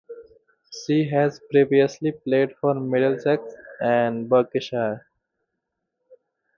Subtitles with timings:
[0.83, 3.43] She has previously played for Middlesex
[3.81, 5.05] and Berkshire.